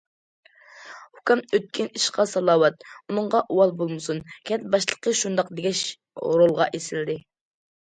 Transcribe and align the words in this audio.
ئۇكام، 1.17 1.43
ئۆتكەن 1.57 1.91
ئىشقا 1.99 2.25
سالاۋات، 2.31 2.87
ئۇنىڭغا 2.95 3.43
ئۇۋال 3.57 3.75
بولمىسۇن،— 3.83 4.23
كەنت 4.51 4.67
باشلىقى 4.79 5.15
شۇنداق 5.23 5.55
دېگەچ 5.63 5.85
رولغا 6.27 6.71
ئېسىلدى. 6.75 7.21